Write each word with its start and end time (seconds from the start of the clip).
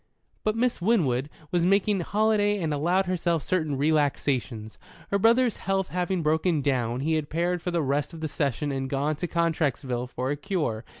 But 0.43 0.55
Miss 0.55 0.81
Winwood 0.81 1.29
was 1.51 1.63
making 1.63 1.99
holiday 1.99 2.59
and 2.59 2.73
allowed 2.73 3.05
herself 3.05 3.43
certain 3.43 3.77
relaxations. 3.77 4.79
Her 5.11 5.19
brother's 5.19 5.57
health 5.57 5.89
having 5.89 6.23
broken 6.23 6.63
down, 6.63 7.01
he 7.01 7.13
had 7.13 7.29
paired 7.29 7.61
for 7.61 7.69
the 7.69 7.83
rest 7.83 8.11
of 8.11 8.19
the 8.19 8.27
session 8.27 8.71
and 8.71 8.89
gone 8.89 9.15
to 9.17 9.27
Contrexeville 9.27 10.07
for 10.09 10.31
a 10.31 10.35
cure. 10.35 10.85